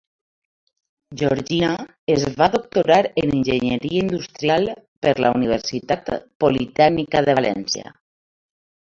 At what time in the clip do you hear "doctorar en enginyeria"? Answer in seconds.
2.55-4.05